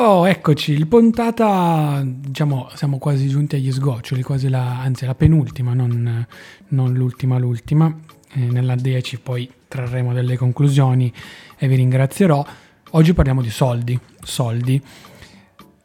Oh, 0.00 0.28
eccoci, 0.28 0.70
il 0.70 0.86
puntata, 0.86 2.04
diciamo, 2.04 2.68
siamo 2.74 2.98
quasi 2.98 3.26
giunti 3.26 3.56
agli 3.56 3.72
sgoccioli, 3.72 4.22
quasi 4.22 4.48
la, 4.48 4.80
anzi 4.80 5.04
la 5.06 5.16
penultima, 5.16 5.74
non, 5.74 6.24
non 6.68 6.92
l'ultima, 6.92 7.36
l'ultima. 7.36 7.92
Eh, 8.34 8.38
nella 8.38 8.76
10 8.76 9.18
poi 9.18 9.50
trarremo 9.66 10.12
delle 10.12 10.36
conclusioni 10.36 11.12
e 11.58 11.66
vi 11.66 11.74
ringrazierò. 11.74 12.46
Oggi 12.90 13.12
parliamo 13.12 13.42
di 13.42 13.50
soldi. 13.50 13.98
Soldi 14.22 14.80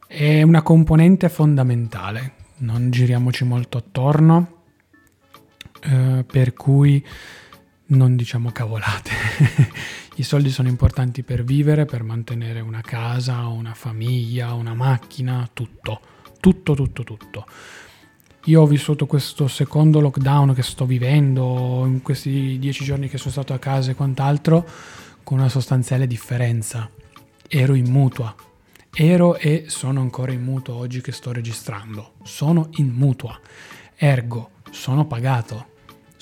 è 0.06 0.42
una 0.42 0.62
componente 0.62 1.28
fondamentale, 1.28 2.34
non 2.58 2.92
giriamoci 2.92 3.42
molto 3.42 3.78
attorno, 3.78 4.62
eh, 5.82 6.24
per 6.24 6.52
cui 6.52 7.04
non 7.86 8.16
diciamo 8.16 8.50
cavolate. 8.50 9.10
I 10.16 10.22
soldi 10.22 10.50
sono 10.50 10.68
importanti 10.68 11.22
per 11.22 11.44
vivere, 11.44 11.84
per 11.84 12.02
mantenere 12.02 12.60
una 12.60 12.80
casa, 12.80 13.46
una 13.46 13.74
famiglia, 13.74 14.54
una 14.54 14.74
macchina, 14.74 15.48
tutto, 15.52 16.00
tutto, 16.40 16.74
tutto, 16.74 17.02
tutto. 17.02 17.46
Io 18.44 18.60
ho 18.60 18.66
vissuto 18.66 19.06
questo 19.06 19.48
secondo 19.48 20.00
lockdown 20.00 20.54
che 20.54 20.62
sto 20.62 20.84
vivendo, 20.84 21.84
in 21.86 22.02
questi 22.02 22.58
dieci 22.58 22.84
giorni 22.84 23.08
che 23.08 23.18
sono 23.18 23.32
stato 23.32 23.54
a 23.54 23.58
casa 23.58 23.90
e 23.90 23.94
quant'altro, 23.94 24.66
con 25.22 25.38
una 25.38 25.48
sostanziale 25.48 26.06
differenza. 26.06 26.88
Ero 27.48 27.74
in 27.74 27.90
mutua. 27.90 28.34
Ero 28.92 29.36
e 29.36 29.64
sono 29.68 30.00
ancora 30.00 30.32
in 30.32 30.42
mutuo 30.42 30.74
oggi 30.76 31.00
che 31.00 31.10
sto 31.10 31.32
registrando. 31.32 32.12
Sono 32.22 32.68
in 32.76 32.90
mutua. 32.90 33.38
Ergo, 33.96 34.50
sono 34.70 35.06
pagato. 35.06 35.72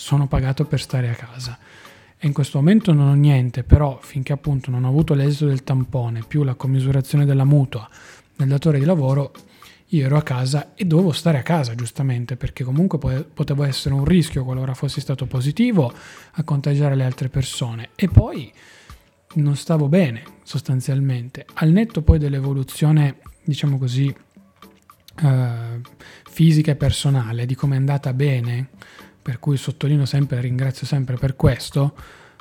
Sono 0.03 0.27
pagato 0.27 0.65
per 0.65 0.81
stare 0.81 1.09
a 1.11 1.15
casa. 1.15 1.57
E 2.19 2.27
in 2.27 2.33
questo 2.33 2.59
momento 2.59 2.93
non 2.93 3.07
ho 3.07 3.15
niente, 3.15 3.63
però 3.63 4.01
finché 4.03 4.33
appunto 4.33 4.69
non 4.73 4.83
ho 4.83 4.89
avuto 4.89 5.15
l'esito 5.15 5.47
del 5.47 5.63
tampone 5.63 6.25
più 6.27 6.43
la 6.43 6.55
commisurazione 6.57 7.25
della 7.25 7.45
mutua 7.45 7.89
del 8.35 8.49
datore 8.49 8.81
di 8.81 8.85
lavoro, 8.85 9.33
io 9.87 10.05
ero 10.05 10.17
a 10.17 10.23
casa 10.23 10.75
e 10.75 10.87
dovevo 10.87 11.13
stare 11.13 11.39
a 11.39 11.43
casa 11.43 11.77
giustamente 11.77 12.37
perché 12.37 12.65
comunque 12.65 12.99
potevo 12.99 13.63
essere 13.63 13.95
un 13.95 14.05
rischio 14.05 14.43
qualora 14.43 14.75
fossi 14.75 15.01
stato 15.01 15.27
positivo 15.27 15.93
a 16.33 16.43
contagiare 16.43 16.97
le 16.97 17.05
altre 17.05 17.29
persone. 17.29 17.91
E 17.95 18.09
poi 18.09 18.53
non 19.35 19.55
stavo 19.55 19.87
bene 19.87 20.25
sostanzialmente. 20.43 21.47
Al 21.55 21.71
netto 21.71 22.03
poi 22.03 22.19
dell'evoluzione 22.19 23.19
diciamo 23.45 23.79
così 23.79 24.13
eh, 25.23 25.81
fisica 26.29 26.73
e 26.73 26.77
personale 26.77 27.47
di 27.47 27.55
come 27.55 27.77
è 27.77 27.79
andata 27.79 28.13
bene 28.13 28.71
per 29.23 29.39
cui 29.39 29.57
sottolineo 29.57 30.05
sempre 30.05 30.41
ringrazio 30.41 30.87
sempre 30.87 31.17
per 31.17 31.37
questo, 31.37 31.95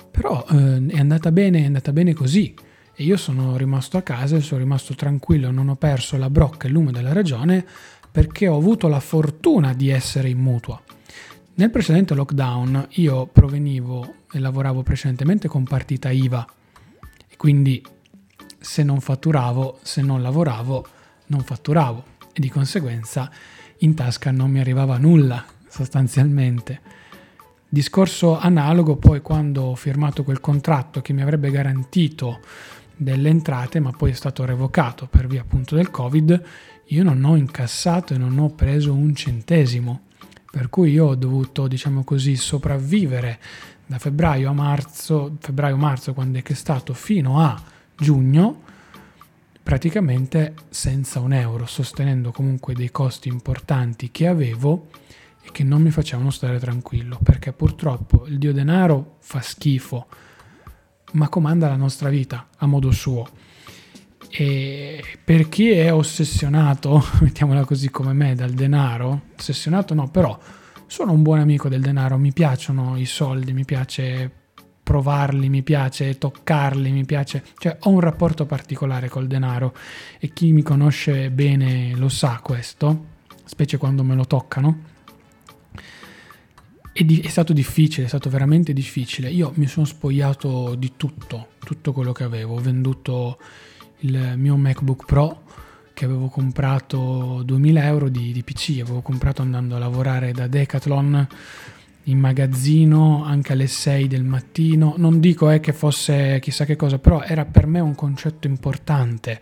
però 0.09 0.45
eh, 0.49 0.85
è 0.87 0.99
andata 0.99 1.31
bene, 1.31 1.59
è 1.59 1.65
andata 1.65 1.93
bene 1.93 2.13
così. 2.13 2.53
E 2.93 3.03
io 3.03 3.15
sono 3.15 3.55
rimasto 3.55 3.97
a 3.97 4.01
casa 4.01 4.39
sono 4.41 4.59
rimasto 4.59 4.95
tranquillo, 4.95 5.52
non 5.52 5.69
ho 5.69 5.75
perso 5.75 6.17
la 6.17 6.29
brocca 6.29 6.65
e 6.65 6.67
il 6.67 6.73
lume 6.73 6.91
della 6.91 7.13
ragione 7.13 7.65
perché 8.11 8.47
ho 8.47 8.57
avuto 8.57 8.87
la 8.87 8.99
fortuna 8.99 9.73
di 9.73 9.89
essere 9.89 10.27
in 10.27 10.39
mutua. 10.39 10.81
Nel 11.53 11.69
precedente 11.69 12.13
lockdown 12.13 12.87
io 12.91 13.27
provenivo 13.27 14.15
e 14.31 14.39
lavoravo 14.39 14.83
precedentemente 14.83 15.47
con 15.47 15.63
partita 15.63 16.09
IVA 16.09 16.45
e 17.27 17.37
quindi 17.37 17.83
se 18.59 18.83
non 18.83 18.99
fatturavo, 18.99 19.79
se 19.81 20.02
non 20.02 20.21
lavoravo, 20.21 20.87
non 21.27 21.41
fatturavo 21.41 22.03
e 22.33 22.39
di 22.39 22.49
conseguenza 22.49 23.31
in 23.79 23.95
tasca 23.95 24.31
non 24.31 24.52
mi 24.52 24.59
arrivava 24.59 24.97
nulla 24.97 25.43
sostanzialmente. 25.72 26.81
Discorso 27.67 28.37
analogo 28.37 28.98
poi 28.98 29.21
quando 29.21 29.64
ho 29.64 29.76
firmato 29.76 30.23
quel 30.23 30.42
contratto 30.42 31.02
che 31.02 31.14
mi 31.14 31.21
avrebbe 31.21 31.49
garantito 31.49 32.39
delle 32.95 33.30
entrate, 33.30 33.80
ma 33.80 33.92
poi 33.92 34.11
è 34.11 34.14
stato 34.14 34.43
revocato 34.43 35.08
per 35.08 35.27
via 35.27 35.42
appunto 35.42 35.76
del 35.76 35.89
Covid, 35.89 36.43
io 36.87 37.04
non 37.04 37.23
ho 37.23 37.37
incassato 37.37 38.14
e 38.14 38.17
non 38.17 38.37
ho 38.37 38.49
preso 38.49 38.93
un 38.93 39.15
centesimo. 39.15 40.02
Per 40.52 40.70
cui 40.70 40.92
io 40.92 41.05
ho 41.05 41.15
dovuto, 41.15 41.67
diciamo 41.67 42.03
così, 42.03 42.36
sopravvivere 42.36 43.39
da 43.86 43.98
febbraio 43.98 44.49
a 44.49 44.53
marzo, 44.53 45.38
febbraio-marzo 45.39 46.14
quando 46.14 46.39
è 46.39 46.42
che 46.42 46.52
è 46.52 46.58
stato, 46.58 46.93
fino 46.93 47.39
a 47.39 47.59
giugno, 47.95 48.64
praticamente 49.64 50.55
senza 50.70 51.21
un 51.21 51.32
euro, 51.32 51.65
sostenendo 51.65 52.32
comunque 52.32 52.73
dei 52.73 52.92
costi 52.92 53.30
importanti 53.30 54.11
che 54.11 54.27
avevo 54.27 54.88
e 55.41 55.52
che 55.52 55.63
non 55.63 55.81
mi 55.81 55.89
facevano 55.89 56.29
stare 56.29 56.59
tranquillo, 56.59 57.19
perché 57.21 57.52
purtroppo 57.52 58.25
il 58.27 58.37
dio 58.37 58.53
denaro 58.53 59.17
fa 59.19 59.41
schifo, 59.41 60.07
ma 61.13 61.29
comanda 61.29 61.67
la 61.67 61.75
nostra 61.75 62.09
vita 62.09 62.47
a 62.57 62.65
modo 62.65 62.91
suo. 62.91 63.27
E 64.29 65.03
per 65.23 65.49
chi 65.49 65.71
è 65.71 65.91
ossessionato, 65.91 67.03
mettiamola 67.21 67.65
così 67.65 67.89
come 67.89 68.13
me, 68.13 68.35
dal 68.35 68.52
denaro, 68.52 69.23
ossessionato 69.37 69.93
no, 69.93 70.09
però 70.09 70.37
sono 70.85 71.11
un 71.11 71.21
buon 71.21 71.39
amico 71.39 71.69
del 71.69 71.81
denaro, 71.81 72.17
mi 72.17 72.31
piacciono 72.31 72.97
i 72.97 73.05
soldi, 73.05 73.53
mi 73.53 73.65
piace 73.65 74.31
provarli, 74.83 75.49
mi 75.49 75.63
piace 75.63 76.17
toccarli, 76.17 76.91
mi 76.91 77.05
piace, 77.05 77.43
cioè 77.58 77.77
ho 77.81 77.89
un 77.89 77.99
rapporto 77.99 78.45
particolare 78.45 79.08
col 79.08 79.27
denaro 79.27 79.73
e 80.19 80.33
chi 80.33 80.52
mi 80.52 80.63
conosce 80.63 81.29
bene 81.31 81.95
lo 81.95 82.09
sa 82.09 82.39
questo, 82.43 83.05
specie 83.45 83.77
quando 83.77 84.03
me 84.03 84.15
lo 84.15 84.25
toccano 84.25 84.89
è, 86.93 87.03
di- 87.03 87.21
è, 87.21 87.27
stato 87.27 87.53
difficile, 87.53 88.05
è 88.05 88.09
stato 88.09 88.29
veramente 88.29 88.73
difficile. 88.73 89.29
Io 89.29 89.52
mi 89.55 89.67
sono 89.67 89.85
spogliato 89.85 90.75
di 90.75 90.93
tutto, 90.97 91.49
tutto 91.59 91.93
quello 91.93 92.11
che 92.11 92.23
avevo. 92.23 92.55
Ho 92.55 92.59
venduto 92.59 93.37
il 93.99 94.33
mio 94.35 94.57
MacBook 94.57 95.05
Pro 95.05 95.43
che 95.93 96.05
avevo 96.05 96.27
comprato 96.27 97.43
2000 97.45 97.85
euro 97.85 98.09
di, 98.09 98.31
di 98.31 98.43
PC, 98.43 98.79
avevo 98.81 99.02
comprato 99.02 99.41
andando 99.41 99.75
a 99.75 99.79
lavorare 99.79 100.31
da 100.31 100.47
Decathlon 100.47 101.27
in 102.05 102.17
magazzino 102.17 103.23
anche 103.23 103.53
alle 103.53 103.67
6 103.67 104.08
del 104.08 104.23
mattino. 104.23 104.95
Non 104.97 105.19
dico 105.19 105.49
eh, 105.49 105.59
che 105.59 105.73
fosse 105.73 106.39
chissà 106.39 106.65
che 106.65 106.75
cosa, 106.75 106.97
però 106.97 107.21
era 107.21 107.45
per 107.45 107.67
me 107.67 107.79
un 107.79 107.93
concetto 107.93 108.47
importante. 108.47 109.39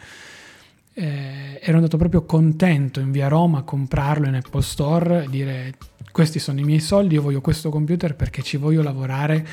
Eh, 0.99 1.61
ero 1.61 1.77
andato 1.77 1.95
proprio 1.95 2.25
contento 2.25 2.99
in 2.99 3.11
via 3.11 3.29
Roma 3.29 3.59
a 3.59 3.63
comprarlo 3.63 4.27
in 4.27 4.35
Apple 4.35 4.61
Store 4.61 5.27
dire 5.29 5.75
questi 6.11 6.39
sono 6.39 6.59
i 6.59 6.63
miei 6.63 6.81
soldi, 6.81 7.13
io 7.13 7.21
voglio 7.21 7.39
questo 7.39 7.69
computer 7.69 8.17
perché 8.17 8.41
ci 8.41 8.57
voglio 8.57 8.81
lavorare 8.81 9.47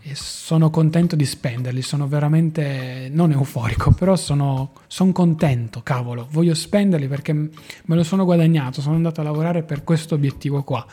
e 0.00 0.14
sono 0.14 0.70
contento 0.70 1.16
di 1.16 1.24
spenderli, 1.24 1.82
sono 1.82 2.06
veramente 2.06 3.08
non 3.10 3.32
euforico, 3.32 3.90
però 3.90 4.14
sono, 4.14 4.74
sono 4.86 5.10
contento, 5.10 5.80
cavolo, 5.82 6.28
voglio 6.30 6.54
spenderli 6.54 7.08
perché 7.08 7.32
me 7.32 7.50
lo 7.96 8.04
sono 8.04 8.24
guadagnato, 8.24 8.80
sono 8.80 8.94
andato 8.94 9.20
a 9.22 9.24
lavorare 9.24 9.64
per 9.64 9.82
questo 9.82 10.14
obiettivo 10.14 10.62
qua. 10.62 10.86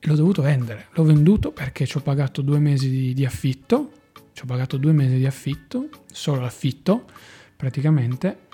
L'ho 0.00 0.14
dovuto 0.14 0.40
vendere, 0.40 0.86
l'ho 0.92 1.04
venduto 1.04 1.52
perché 1.52 1.84
ci 1.84 1.98
ho 1.98 2.00
pagato 2.00 2.40
due 2.40 2.58
mesi 2.58 2.88
di, 2.88 3.12
di 3.12 3.26
affitto, 3.26 3.92
ci 4.32 4.44
ho 4.44 4.46
pagato 4.46 4.78
due 4.78 4.92
mesi 4.92 5.16
di 5.18 5.26
affitto, 5.26 5.90
solo 6.10 6.40
l'affitto 6.40 7.04
praticamente, 7.54 8.46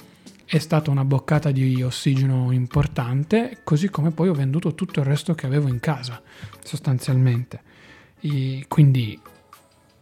è 0.44 0.58
stata 0.58 0.90
una 0.90 1.04
boccata 1.04 1.50
di 1.50 1.82
ossigeno 1.82 2.52
importante, 2.52 3.60
così 3.64 3.88
come 3.88 4.10
poi 4.10 4.28
ho 4.28 4.34
venduto 4.34 4.74
tutto 4.74 5.00
il 5.00 5.06
resto 5.06 5.34
che 5.34 5.46
avevo 5.46 5.68
in 5.68 5.80
casa, 5.80 6.22
sostanzialmente. 6.62 7.62
E 8.20 8.64
quindi 8.68 9.18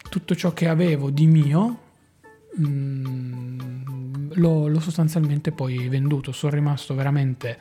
tutto 0.09 0.35
ciò 0.35 0.53
che 0.53 0.69
avevo 0.69 1.11
di 1.11 1.27
mio 1.27 1.79
mh, 2.57 2.67
mm, 2.67 4.31
l'ho, 4.35 4.69
l'ho 4.69 4.81
sostanzialmente 4.81 5.53
poi 5.53 5.89
venduto. 5.89 6.33
Sono 6.33 6.55
rimasto 6.55 6.95
veramente 6.95 7.59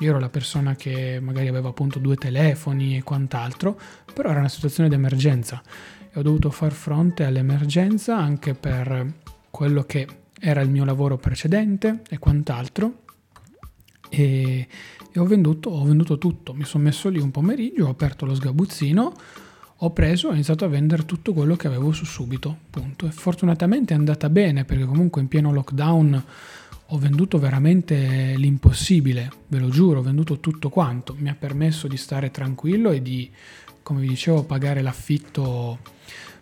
io 0.00 0.10
ero 0.10 0.20
la 0.20 0.28
persona 0.28 0.76
che 0.76 1.18
magari 1.20 1.48
aveva 1.48 1.70
appunto 1.70 1.98
due 1.98 2.14
telefoni 2.16 2.96
e 2.96 3.02
quant'altro, 3.02 3.78
però 4.12 4.30
era 4.30 4.38
una 4.38 4.48
situazione 4.48 4.88
di 4.88 4.94
emergenza 4.94 5.60
e 6.10 6.18
ho 6.18 6.22
dovuto 6.22 6.50
far 6.50 6.72
fronte 6.72 7.24
all'emergenza 7.24 8.16
anche 8.16 8.54
per 8.54 9.12
quello 9.50 9.82
che 9.82 10.06
era 10.38 10.60
il 10.60 10.70
mio 10.70 10.84
lavoro 10.84 11.16
precedente 11.16 12.02
e 12.08 12.18
quant'altro. 12.18 13.02
E, 14.08 14.66
e 15.12 15.18
ho, 15.18 15.24
venduto, 15.24 15.70
ho 15.70 15.84
venduto 15.84 16.18
tutto. 16.18 16.54
Mi 16.54 16.64
sono 16.64 16.84
messo 16.84 17.08
lì 17.08 17.18
un 17.18 17.30
pomeriggio, 17.30 17.86
ho 17.86 17.90
aperto 17.90 18.24
lo 18.24 18.34
sgabuzzino, 18.34 19.12
ho 19.76 19.92
preso 19.92 20.28
e 20.28 20.30
ho 20.30 20.34
iniziato 20.34 20.64
a 20.64 20.68
vendere 20.68 21.04
tutto 21.04 21.32
quello 21.32 21.56
che 21.56 21.66
avevo 21.66 21.92
su 21.92 22.04
subito. 22.04 22.56
Punto. 22.70 23.06
E 23.06 23.10
fortunatamente 23.10 23.94
è 23.94 23.96
andata 23.96 24.28
bene 24.28 24.64
perché 24.64 24.84
comunque 24.84 25.20
in 25.20 25.28
pieno 25.28 25.52
lockdown 25.52 26.24
ho 26.90 26.98
venduto 26.98 27.38
veramente 27.38 28.34
l'impossibile, 28.36 29.30
ve 29.48 29.58
lo 29.58 29.68
giuro, 29.68 29.98
ho 29.98 30.02
venduto 30.02 30.40
tutto 30.40 30.70
quanto. 30.70 31.14
Mi 31.18 31.28
ha 31.28 31.36
permesso 31.38 31.86
di 31.86 31.98
stare 31.98 32.30
tranquillo 32.30 32.90
e 32.90 33.02
di, 33.02 33.30
come 33.82 34.00
vi 34.00 34.08
dicevo, 34.08 34.44
pagare 34.44 34.80
l'affitto 34.80 35.96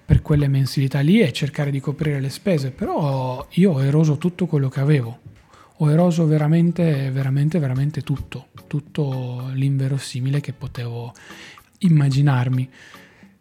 per 0.06 0.22
quelle 0.22 0.46
mensilità 0.46 1.00
lì 1.00 1.20
e 1.20 1.32
cercare 1.32 1.72
di 1.72 1.80
coprire 1.80 2.20
le 2.20 2.30
spese, 2.30 2.70
però 2.70 3.44
io 3.50 3.72
ho 3.72 3.82
eroso 3.82 4.18
tutto 4.18 4.46
quello 4.46 4.68
che 4.68 4.78
avevo, 4.78 5.18
ho 5.78 5.90
eroso 5.90 6.26
veramente, 6.26 7.10
veramente, 7.10 7.58
veramente 7.58 8.02
tutto, 8.02 8.46
tutto 8.68 9.50
l'inverosimile 9.52 10.40
che 10.40 10.52
potevo 10.52 11.12
immaginarmi. 11.78 12.70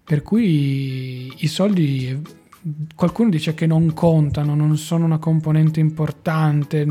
Per 0.03 0.23
cui 0.23 1.31
i 1.37 1.47
soldi, 1.47 2.19
qualcuno 2.95 3.29
dice 3.29 3.53
che 3.53 3.67
non 3.67 3.93
contano, 3.93 4.55
non 4.55 4.75
sono 4.77 5.05
una 5.05 5.19
componente 5.19 5.79
importante, 5.79 6.83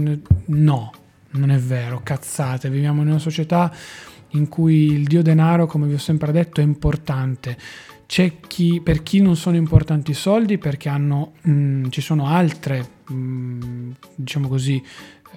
No, 0.46 0.92
non 1.30 1.50
è 1.50 1.58
vero, 1.58 2.00
cazzate, 2.02 2.70
viviamo 2.70 3.02
in 3.02 3.08
una 3.08 3.18
società 3.18 3.74
in 4.30 4.48
cui 4.48 4.92
il 4.92 5.04
dio 5.04 5.22
denaro, 5.22 5.66
come 5.66 5.86
vi 5.86 5.94
ho 5.94 5.98
sempre 5.98 6.32
detto, 6.32 6.60
è 6.60 6.64
importante. 6.64 7.56
C'è 8.06 8.40
chi, 8.46 8.80
per 8.82 9.02
chi 9.02 9.20
non 9.20 9.36
sono 9.36 9.56
importanti 9.56 10.10
i 10.12 10.14
soldi 10.14 10.58
perché 10.58 10.88
hanno, 10.88 11.32
mh, 11.42 11.50
mm, 11.50 11.84
ci 11.90 12.00
sono 12.00 12.26
altre, 12.26 12.86
mh, 13.08 13.14
mm, 13.14 13.90
diciamo 14.14 14.48
così, 14.48 14.82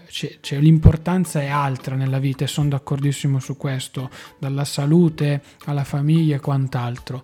c'è, 0.07 0.37
c'è, 0.39 0.59
l'importanza 0.59 1.41
è 1.41 1.47
altra 1.47 1.95
nella 1.95 2.19
vita 2.19 2.43
e 2.43 2.47
sono 2.47 2.69
d'accordissimo 2.69 3.39
su 3.39 3.57
questo, 3.57 4.09
dalla 4.37 4.65
salute 4.65 5.41
alla 5.65 5.83
famiglia 5.83 6.35
e 6.35 6.39
quant'altro. 6.39 7.23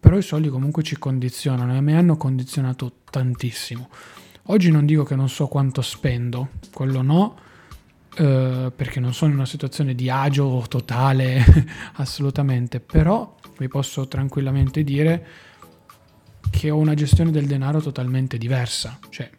Però 0.00 0.16
i 0.16 0.22
soldi 0.22 0.48
comunque 0.48 0.82
ci 0.82 0.96
condizionano 0.98 1.74
e 1.76 1.80
me 1.80 1.96
hanno 1.96 2.16
condizionato 2.16 2.92
tantissimo. 3.10 3.88
Oggi 4.50 4.70
non 4.70 4.86
dico 4.86 5.02
che 5.02 5.14
non 5.14 5.28
so 5.28 5.46
quanto 5.46 5.82
spendo, 5.82 6.50
quello 6.72 7.02
no, 7.02 7.36
eh, 8.16 8.72
perché 8.74 8.98
non 8.98 9.12
sono 9.12 9.30
in 9.32 9.36
una 9.36 9.46
situazione 9.46 9.94
di 9.94 10.08
agio 10.08 10.64
totale, 10.68 11.44
assolutamente, 11.96 12.80
però 12.80 13.36
vi 13.58 13.68
posso 13.68 14.08
tranquillamente 14.08 14.82
dire 14.82 15.26
che 16.50 16.70
ho 16.70 16.78
una 16.78 16.94
gestione 16.94 17.30
del 17.30 17.46
denaro 17.46 17.80
totalmente 17.80 18.38
diversa, 18.38 18.98
cioè 19.10 19.30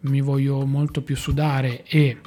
mi 0.00 0.20
voglio 0.20 0.64
molto 0.64 1.02
più 1.02 1.16
sudare 1.16 1.84
e 1.84 2.18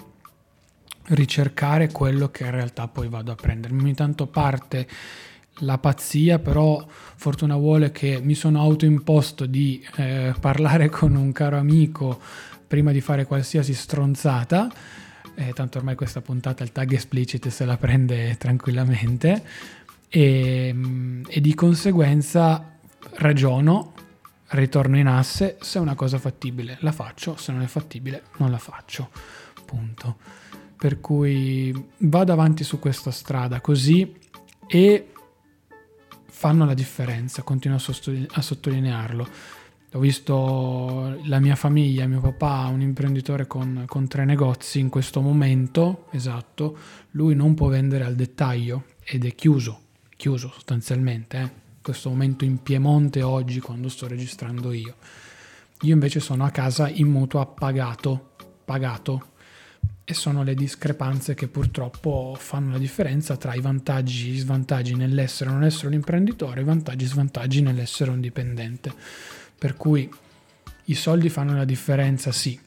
ricercare 1.08 1.90
quello 1.92 2.30
che 2.30 2.44
in 2.44 2.52
realtà 2.52 2.88
poi 2.88 3.08
vado 3.08 3.32
a 3.32 3.36
prendermi. 3.36 3.82
Ogni 3.82 3.96
tanto 3.96 4.28
parte 4.28 4.88
la 5.60 5.78
pazzia, 5.78 6.40
però 6.40 6.86
fortuna 6.88 7.56
vuole 7.56 7.92
che 7.92 8.20
mi 8.22 8.36
sono 8.36 8.60
autoimposto 8.62 9.46
di 9.46 9.86
eh, 9.96 10.34
parlare 10.40 10.90
con 10.92 11.16
un 11.16 11.32
caro 11.32 11.58
amico 11.58 12.20
prima 12.68 12.92
di 12.92 13.02
fare 13.02 13.26
qualsiasi 13.26 13.74
stronzata. 13.74 14.72
Eh, 15.36 15.54
tanto 15.54 15.78
ormai 15.78 15.96
questa 15.96 16.22
puntata 16.22 16.64
il 16.64 16.74
tag 16.74 16.92
explicit 16.92 17.48
se 17.48 17.64
la 17.64 17.78
prende 17.78 18.36
tranquillamente 18.38 19.42
e, 20.10 20.72
mm, 20.74 21.24
e 21.28 21.40
di 21.40 21.54
conseguenza 21.54 22.78
ragiono 23.16 23.94
ritorno 24.50 24.98
in 24.98 25.08
asse, 25.08 25.58
se 25.62 25.78
è 25.78 25.82
una 25.82 25.96
cosa 25.96 26.18
fattibile 26.18 26.78
la 26.82 26.92
faccio, 26.92 27.36
se 27.38 27.52
non 27.52 27.62
è 27.62 27.68
fattibile 27.68 28.24
non 28.38 28.50
la 28.50 28.58
faccio, 28.58 29.10
punto. 29.66 30.18
Per 30.76 31.00
cui 31.02 31.74
vado 31.98 32.32
avanti 32.32 32.64
su 32.64 32.80
questa 32.80 33.12
strada 33.12 33.60
così 33.62 34.16
e 34.66 35.12
fanno 36.26 36.66
la 36.66 36.74
differenza, 36.74 37.44
continuo 37.44 37.78
a, 37.78 38.42
sottolinearlo. 38.42 39.28
Ho 39.94 40.00
visto 40.00 41.20
la 41.26 41.40
mia 41.40 41.56
famiglia, 41.56 42.08
mio 42.08 42.22
papà, 42.22 42.68
un 42.68 42.82
imprenditore 42.82 43.46
con, 43.46 43.84
con, 43.88 44.08
tre 44.08 44.24
negozi 44.24 44.80
in 44.80 44.88
questo 44.88 45.20
momento, 45.20 46.06
esatto, 46.12 46.78
lui 47.12 47.36
non 47.36 47.56
può 47.56 47.68
vendere 47.68 48.06
al 48.06 48.16
dettaglio 48.16 48.86
ed 49.04 49.26
è 49.26 49.36
chiuso, 49.36 49.89
chiuso 50.20 50.52
sostanzialmente. 50.52 51.38
Eh 51.38 51.68
questo 51.82 52.10
momento 52.10 52.46
in 52.46 52.62
Piemonte 52.62 53.22
oggi 53.24 53.62
quando 53.62 53.88
sto 53.90 54.08
registrando 54.08 54.74
io. 54.74 54.96
Io 55.82 55.94
invece 55.94 56.20
sono 56.20 56.44
a 56.44 56.52
casa 56.52 56.90
in 56.90 57.08
mutuo 57.08 57.40
appagato, 57.40 58.32
pagato 58.66 59.28
e 60.04 60.14
sono 60.14 60.44
le 60.44 60.56
discrepanze 60.56 61.36
che 61.36 61.48
purtroppo 61.48 62.36
fanno 62.38 62.74
la 62.74 62.78
differenza 62.78 63.38
tra 63.38 63.54
i 63.54 63.62
vantaggi 63.62 64.30
e 64.30 64.34
i 64.34 64.38
svantaggi 64.38 64.96
nell'essere 64.96 65.50
o 65.50 65.54
non 65.54 65.64
essere 65.64 65.88
un 65.88 65.94
imprenditore 65.94 66.62
i 66.62 66.66
vantaggi 66.66 67.06
e 67.06 67.08
svantaggi 67.08 67.62
nell'essere 67.62 68.12
un 68.12 68.20
dipendente. 68.20 68.94
Per 69.58 69.76
cui 69.76 70.08
i 70.86 70.94
soldi 70.96 71.30
fanno 71.30 71.56
la 71.56 71.66
differenza, 71.66 72.32
sì. 72.32 72.60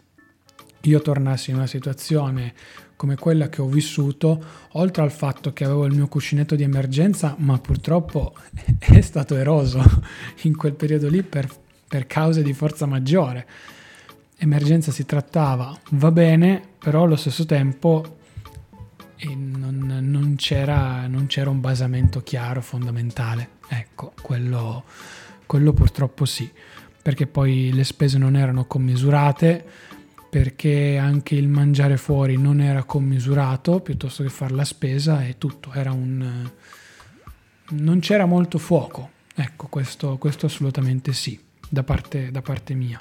Io 0.82 1.00
tornassi 1.00 1.50
in 1.50 1.56
una 1.56 1.66
situazione 1.66 2.54
come 2.96 3.16
quella 3.16 3.48
che 3.48 3.60
ho 3.60 3.66
vissuto, 3.66 4.44
oltre 4.72 5.02
al 5.02 5.10
fatto 5.10 5.52
che 5.52 5.64
avevo 5.64 5.86
il 5.86 5.92
mio 5.92 6.06
cuscinetto 6.06 6.54
di 6.54 6.62
emergenza, 6.62 7.34
ma 7.38 7.58
purtroppo 7.58 8.34
è 8.78 9.00
stato 9.00 9.36
eroso 9.36 9.82
in 10.42 10.56
quel 10.56 10.74
periodo 10.74 11.08
lì 11.08 11.22
per, 11.22 11.48
per 11.88 12.06
cause 12.06 12.42
di 12.42 12.52
forza 12.52 12.86
maggiore. 12.86 13.46
Emergenza 14.36 14.92
si 14.92 15.04
trattava, 15.04 15.76
va 15.90 16.10
bene, 16.10 16.62
però 16.78 17.02
allo 17.02 17.16
stesso 17.16 17.44
tempo 17.44 18.18
non, 19.34 20.00
non, 20.00 20.34
c'era, 20.36 21.06
non 21.06 21.26
c'era 21.26 21.50
un 21.50 21.60
basamento 21.60 22.22
chiaro, 22.22 22.60
fondamentale. 22.60 23.50
Ecco, 23.68 24.12
quello, 24.20 24.84
quello 25.46 25.72
purtroppo 25.72 26.24
sì, 26.24 26.50
perché 27.00 27.26
poi 27.26 27.72
le 27.72 27.84
spese 27.84 28.18
non 28.18 28.36
erano 28.36 28.64
commisurate 28.64 29.64
perché 30.32 30.96
anche 30.96 31.34
il 31.34 31.46
mangiare 31.46 31.98
fuori 31.98 32.38
non 32.38 32.62
era 32.62 32.84
commisurato 32.84 33.80
piuttosto 33.80 34.22
che 34.22 34.30
fare 34.30 34.54
la 34.54 34.64
spesa 34.64 35.26
e 35.26 35.36
tutto, 35.36 35.74
era 35.74 35.92
un... 35.92 36.50
non 37.72 38.00
c'era 38.00 38.24
molto 38.24 38.56
fuoco, 38.56 39.10
ecco 39.34 39.66
questo, 39.66 40.16
questo 40.16 40.46
assolutamente 40.46 41.12
sì, 41.12 41.38
da 41.68 41.82
parte, 41.82 42.30
da 42.30 42.40
parte 42.40 42.72
mia. 42.72 42.98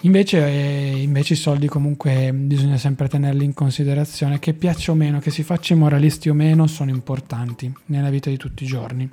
Invece, 0.00 0.46
eh, 0.46 1.02
invece, 1.02 1.34
i 1.34 1.36
soldi 1.36 1.68
comunque 1.68 2.32
bisogna 2.32 2.78
sempre 2.78 3.06
tenerli 3.06 3.44
in 3.44 3.52
considerazione, 3.52 4.38
che 4.38 4.54
piaccia 4.54 4.92
o 4.92 4.94
meno, 4.94 5.18
che 5.18 5.30
si 5.30 5.42
faccia 5.42 5.74
i 5.74 5.76
moralisti 5.76 6.30
o 6.30 6.34
meno, 6.34 6.66
sono 6.68 6.88
importanti 6.88 7.70
nella 7.86 8.08
vita 8.08 8.30
di 8.30 8.38
tutti 8.38 8.64
i 8.64 8.66
giorni. 8.66 9.06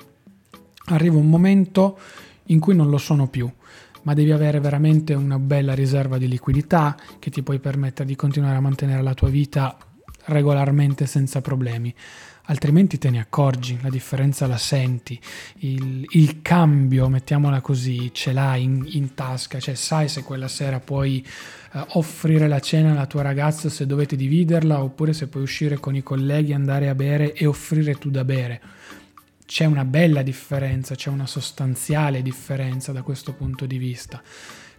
Arriva 0.85 1.17
un 1.17 1.27
momento 1.27 1.99
in 2.43 2.61
cui 2.61 2.73
non 2.73 2.89
lo 2.89 2.97
sono 2.97 3.27
più 3.27 3.51
ma 4.05 4.13
devi 4.13 4.31
avere 4.31 4.59
veramente 4.59 5.13
una 5.13 5.39
bella 5.39 5.73
riserva 5.73 6.17
di 6.17 6.27
liquidità 6.27 6.95
che 7.19 7.29
ti 7.29 7.41
puoi 7.43 7.59
permettere 7.59 8.07
di 8.07 8.15
continuare 8.15 8.55
a 8.55 8.61
mantenere 8.61 9.01
la 9.01 9.13
tua 9.13 9.29
vita 9.29 9.77
regolarmente 10.25 11.05
senza 11.05 11.41
problemi. 11.41 11.93
Altrimenti 12.47 12.99
te 12.99 13.09
ne 13.09 13.19
accorgi, 13.19 13.79
la 13.81 13.89
differenza 13.89 14.45
la 14.45 14.57
senti, 14.57 15.19
il, 15.59 16.05
il 16.11 16.43
cambio, 16.43 17.09
mettiamola 17.09 17.59
così, 17.59 18.11
ce 18.13 18.33
l'hai 18.33 18.61
in, 18.61 18.85
in, 18.91 19.15
tasca, 19.15 19.59
cioè 19.59 19.73
sai 19.73 20.07
se 20.07 20.21
quella 20.21 20.47
sera 20.47 20.79
puoi 20.79 21.25
uh, 21.73 21.79
offrire 21.93 22.47
la 22.47 22.59
cena 22.59 22.91
alla 22.91 23.07
tua 23.07 23.23
ragazza 23.23 23.69
se 23.69 23.87
dovete 23.87 24.15
dividerla 24.15 24.83
oppure 24.83 25.13
se 25.13 25.25
puoi 25.25 25.41
uscire 25.41 25.79
con 25.79 25.95
i 25.95 26.03
colleghi, 26.03 26.53
andare 26.53 26.87
a 26.87 26.93
bere 26.93 27.33
e 27.33 27.47
offrire 27.47 27.95
tu 27.95 28.11
da 28.11 28.23
bere 28.23 28.61
c'è 29.45 29.65
una 29.65 29.85
bella 29.85 30.21
differenza, 30.21 30.95
c'è 30.95 31.09
una 31.09 31.27
sostanziale 31.27 32.21
differenza 32.21 32.91
da 32.91 33.03
questo 33.03 33.33
punto 33.33 33.65
di 33.65 33.77
vista. 33.77 34.21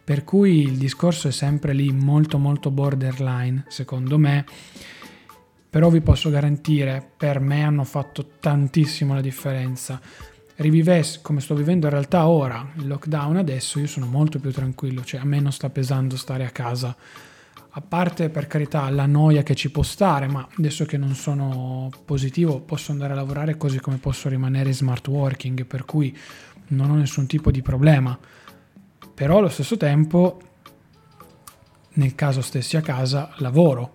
Per 0.04 0.24
cui 0.24 0.62
il 0.62 0.76
discorso 0.76 1.28
è 1.28 1.32
sempre 1.32 1.72
lì 1.72 1.90
molto 1.92 2.38
molto 2.38 2.70
borderline, 2.70 3.64
secondo 3.68 4.18
me, 4.18 4.44
però 5.68 5.90
vi 5.90 6.00
posso 6.00 6.30
garantire, 6.30 7.06
per 7.16 7.40
me 7.40 7.64
hanno 7.64 7.84
fatto 7.84 8.32
tantissimo 8.40 9.14
la 9.14 9.20
differenza. 9.20 10.00
Rivivessi 10.56 11.18
come 11.22 11.40
sto 11.40 11.54
vivendo 11.54 11.86
in 11.86 11.92
realtà 11.92 12.28
ora, 12.28 12.66
il 12.76 12.86
lockdown 12.86 13.36
adesso, 13.36 13.78
io 13.78 13.86
sono 13.86 14.06
molto 14.06 14.38
più 14.38 14.52
tranquillo, 14.52 15.04
cioè 15.04 15.20
a 15.20 15.24
me 15.24 15.40
non 15.40 15.52
sta 15.52 15.70
pesando 15.70 16.16
stare 16.16 16.44
a 16.44 16.50
casa 16.50 16.96
a 17.78 17.82
parte 17.82 18.30
per 18.30 18.46
carità 18.46 18.88
la 18.88 19.04
noia 19.04 19.42
che 19.42 19.54
ci 19.54 19.70
può 19.70 19.82
stare, 19.82 20.26
ma 20.28 20.48
adesso 20.56 20.86
che 20.86 20.96
non 20.96 21.14
sono 21.14 21.90
positivo 22.06 22.58
posso 22.60 22.90
andare 22.90 23.12
a 23.12 23.16
lavorare 23.16 23.58
così 23.58 23.80
come 23.80 23.98
posso 23.98 24.30
rimanere 24.30 24.72
smart 24.72 25.06
working, 25.08 25.66
per 25.66 25.84
cui 25.84 26.16
non 26.68 26.90
ho 26.90 26.94
nessun 26.94 27.26
tipo 27.26 27.50
di 27.50 27.60
problema. 27.60 28.18
Però 29.14 29.36
allo 29.36 29.50
stesso 29.50 29.76
tempo, 29.76 30.40
nel 31.94 32.14
caso 32.14 32.40
stessi 32.40 32.78
a 32.78 32.80
casa, 32.80 33.34
lavoro. 33.36 33.92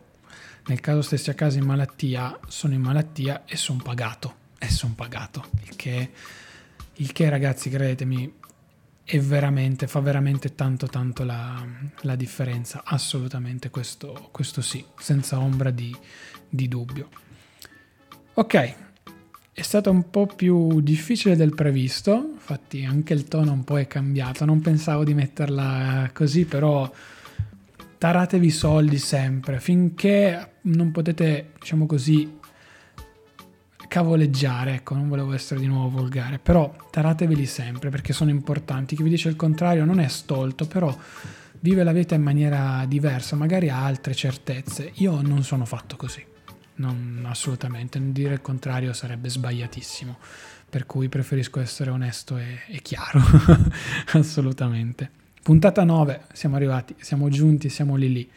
Nel 0.68 0.80
caso 0.80 1.02
stessi 1.02 1.32
a 1.32 1.34
casa 1.34 1.58
in 1.58 1.66
malattia, 1.66 2.40
sono 2.48 2.76
in 2.76 2.82
malattia 2.82 3.46
e 3.46 3.56
sono 3.56 3.80
pagato. 3.82 4.36
E 4.60 4.70
sono 4.70 4.94
pagato. 4.96 5.46
Il 5.64 5.76
che, 5.76 6.12
il 6.98 7.12
che 7.12 7.30
ragazzi, 7.30 7.72
credetemi, 7.72 8.32
e 9.04 9.20
veramente, 9.20 9.88
fa 9.88 10.00
veramente 10.00 10.56
tanto 10.56 10.88
tanto 10.88 11.24
la, 11.24 11.66
la 12.02 12.16
differenza, 12.16 12.82
assolutamente 12.86 13.70
questo, 13.70 14.30
questo, 14.32 14.62
sì, 14.62 14.84
senza 14.98 15.40
ombra 15.40 15.70
di, 15.70 15.96
di 16.48 16.68
dubbio. 16.68 17.10
Ok, 18.34 18.76
è 19.54 19.62
stato 19.62 19.92
un 19.92 20.10
po' 20.10 20.28
più 20.28 20.80
difficile 20.82 21.36
del 21.36 21.54
previsto, 21.54 22.32
infatti 22.34 22.86
anche 22.86 23.14
il 23.14 23.26
tono 23.28 23.52
un 23.52 23.64
po' 23.64 23.78
è 23.78 23.88
cambiato, 23.88 24.46
non 24.46 24.62
pensavo 24.62 25.04
di 25.04 25.14
metterla 25.14 26.10
così, 26.14 26.46
però 26.46 26.90
taratevi 27.98 28.50
soldi 28.50 28.98
sempre, 28.98 29.60
finché 29.60 30.54
non 30.62 30.92
potete, 30.92 31.52
diciamo 31.60 31.86
così, 31.86 32.40
cavoleggiare, 33.92 34.76
ecco, 34.76 34.96
non 34.96 35.10
volevo 35.10 35.34
essere 35.34 35.60
di 35.60 35.68
nuovo 35.68 35.98
volgare, 35.98 36.40
però 36.40 36.74
tarateveli 36.90 37.46
sempre 37.46 37.90
perché 37.90 38.14
sono 38.14 38.30
importanti. 38.30 38.96
Chi 38.96 39.04
vi 39.04 39.10
dice 39.10 39.28
il 39.28 39.36
contrario 39.36 39.84
non 39.84 40.00
è 40.00 40.08
stolto, 40.08 40.66
però 40.66 40.98
vive 41.60 41.84
la 41.84 41.92
vita 41.92 42.16
in 42.16 42.22
maniera 42.22 42.86
diversa, 42.88 43.36
magari 43.36 43.68
ha 43.68 43.84
altre 43.84 44.14
certezze. 44.14 44.94
Io 44.96 45.22
non 45.22 45.44
sono 45.44 45.66
fatto 45.66 45.98
così, 45.98 46.26
non, 46.76 47.26
assolutamente, 47.28 48.00
dire 48.14 48.36
il 48.36 48.42
contrario 48.42 48.94
sarebbe 48.94 49.28
sbagliatissimo, 49.28 50.18
per 50.70 50.86
cui 50.86 51.10
preferisco 51.10 51.60
essere 51.60 51.90
onesto 51.90 52.38
e, 52.38 52.60
e 52.70 52.82
chiaro, 52.82 53.20
assolutamente. 54.16 55.10
Puntata 55.44 55.84
9, 55.84 56.28
siamo 56.32 56.56
arrivati, 56.56 56.96
siamo 56.98 57.28
giunti, 57.28 57.68
siamo 57.68 57.98
lì 57.98 58.10
lì. 58.10 58.32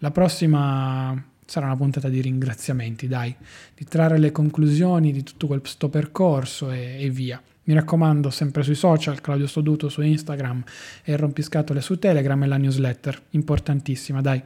La 0.00 0.10
prossima 0.10 1.30
sarà 1.44 1.66
una 1.66 1.76
puntata 1.76 2.08
di 2.08 2.20
ringraziamenti, 2.20 3.08
dai, 3.08 3.34
di 3.74 3.84
trarre 3.84 4.18
le 4.18 4.32
conclusioni 4.32 5.12
di 5.12 5.22
tutto 5.22 5.46
questo 5.46 5.88
percorso 5.88 6.70
e, 6.70 6.96
e 7.00 7.10
via. 7.10 7.40
Mi 7.64 7.74
raccomando, 7.74 8.30
sempre 8.30 8.62
sui 8.62 8.74
social, 8.74 9.20
Claudio 9.20 9.46
Stoduto 9.46 9.88
su 9.88 10.02
Instagram 10.02 10.64
e 11.04 11.16
Rompiscatole 11.16 11.80
su 11.80 11.98
Telegram 11.98 12.42
e 12.42 12.46
la 12.46 12.56
newsletter, 12.56 13.22
importantissima, 13.30 14.20
dai. 14.20 14.42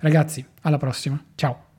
Ragazzi, 0.00 0.44
alla 0.62 0.78
prossima, 0.78 1.22
ciao! 1.34 1.69